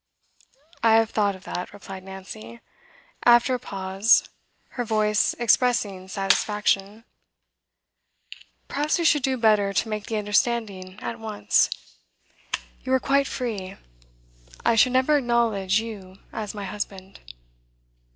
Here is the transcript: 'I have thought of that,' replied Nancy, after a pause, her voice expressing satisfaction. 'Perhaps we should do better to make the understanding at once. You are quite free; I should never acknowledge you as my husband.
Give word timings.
'I 0.81 0.93
have 0.95 1.09
thought 1.11 1.35
of 1.35 1.43
that,' 1.43 1.71
replied 1.73 2.03
Nancy, 2.03 2.59
after 3.23 3.53
a 3.53 3.59
pause, 3.59 4.27
her 4.69 4.83
voice 4.83 5.35
expressing 5.37 6.07
satisfaction. 6.07 7.05
'Perhaps 8.67 8.97
we 8.97 9.05
should 9.05 9.21
do 9.21 9.37
better 9.37 9.73
to 9.73 9.89
make 9.89 10.07
the 10.07 10.17
understanding 10.17 10.99
at 11.03 11.19
once. 11.19 11.69
You 12.83 12.91
are 12.93 12.99
quite 12.99 13.27
free; 13.27 13.77
I 14.65 14.73
should 14.73 14.93
never 14.93 15.17
acknowledge 15.19 15.79
you 15.79 16.17
as 16.33 16.55
my 16.55 16.63
husband. 16.65 17.19